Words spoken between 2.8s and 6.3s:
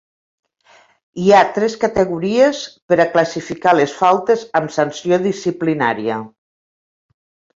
per a classificar les faltes amb sanció disciplinària.